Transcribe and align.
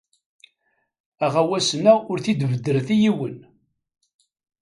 Aɣawas-nneɣ 1.25 1.97
ur 2.11 2.19
t-id-beddret 2.23 2.89
i 2.95 2.97
yiwen. 3.01 3.37